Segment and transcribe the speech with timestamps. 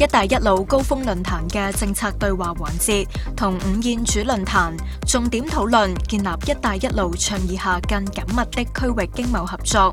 [0.00, 3.06] 一带一路高峰论坛嘅政策对话环节
[3.36, 4.74] 同午宴主论坛，
[5.06, 9.92] 重点讨论建立一带一路倡议下更紧密的区域经贸合作。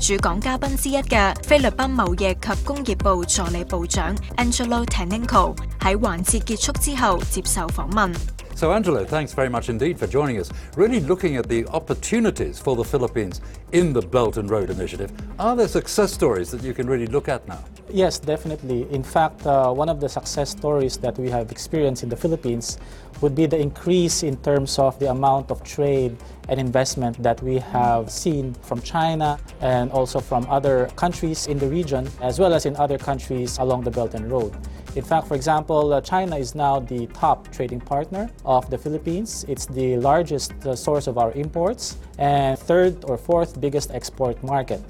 [0.00, 8.12] 主讲嘉宾之一嘅菲律宾贸易及工业部助理部长 Angelo Taninco 喺环节结束之后接受访问。
[8.56, 10.50] So, Angelo, thanks very much indeed for joining us.
[10.76, 13.36] Really looking at the opportunities for the Philippines
[13.70, 15.10] in the Belt and Road Initiative.
[15.38, 17.60] Are there success stories that you can really look at now?
[17.94, 18.88] Yes, definitely.
[18.90, 22.76] In fact, uh, one of the success stories that we have experienced in the Philippines
[23.20, 26.16] would be the increase in terms of the amount of trade
[26.48, 31.68] and investment that we have seen from China and also from other countries in the
[31.68, 34.52] region, as well as in other countries along the Belt and Road.
[34.96, 39.44] In fact, for example, uh, China is now the top trading partner of the Philippines.
[39.46, 44.80] It's the largest uh, source of our imports and third or fourth biggest export market.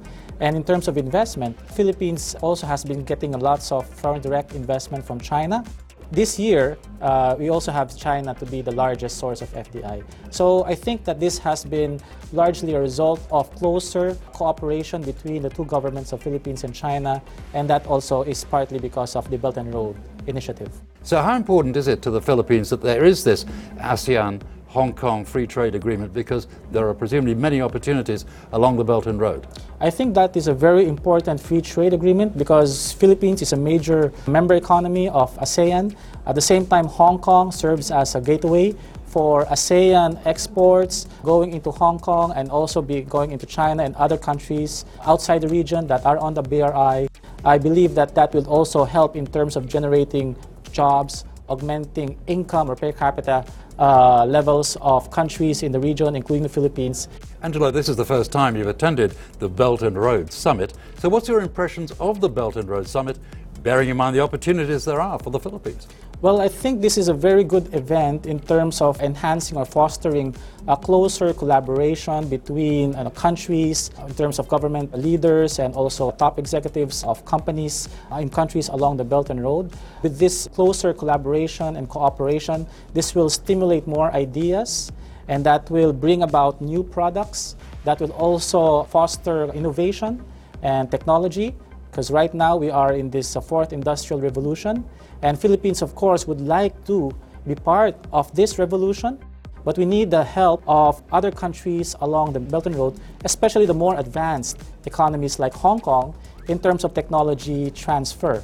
[0.41, 5.05] And in terms of investment, Philippines also has been getting lots of foreign direct investment
[5.05, 5.65] from China.
[6.11, 10.05] This year, uh, we also have China to be the largest source of FDI.
[10.31, 11.99] So I think that this has been
[12.33, 17.69] largely a result of closer cooperation between the two governments of Philippines and China, and
[17.71, 20.71] that also is partly because of the Belt and Road Initiative.
[21.03, 23.45] So, how important is it to the Philippines that there is this
[23.79, 24.43] ASEAN
[24.75, 29.21] Hong Kong free trade agreement because there are presumably many opportunities along the Belt and
[29.21, 29.47] Road?
[29.81, 34.13] I think that is a very important free trade agreement because Philippines is a major
[34.27, 35.95] member economy of ASEAN.
[36.27, 38.75] At the same time, Hong Kong serves as a gateway
[39.07, 44.19] for ASEAN exports going into Hong Kong and also be going into China and other
[44.19, 47.07] countries outside the region that are on the BRI.
[47.45, 50.35] I believe that that will also help in terms of generating
[50.73, 53.45] jobs, augmenting income or per capita
[53.79, 57.09] uh, levels of countries in the region, including the Philippines.
[57.43, 60.75] Angelo, this is the first time you've attended the Belt and Road Summit.
[60.99, 63.19] So, what's your impressions of the Belt and Road Summit,
[63.63, 65.89] bearing in mind the opportunities there are for the Philippines?
[66.25, 70.35] Well, I think this is a very good event in terms of enhancing or fostering
[70.67, 77.05] a closer collaboration between uh, countries in terms of government leaders and also top executives
[77.05, 79.71] of companies uh, in countries along the Belt and Road.
[80.03, 84.93] With this closer collaboration and cooperation, this will stimulate more ideas
[85.29, 90.25] and that will bring about new products that will also foster innovation
[90.63, 91.55] and technology
[91.95, 94.85] because right now we are in this uh, fourth industrial revolution
[95.23, 97.13] and philippines of course would like to
[97.47, 99.17] be part of this revolution
[99.65, 103.73] but we need the help of other countries along the belt and road especially the
[103.73, 106.13] more advanced economies like hong kong
[106.49, 108.43] in terms of technology transfer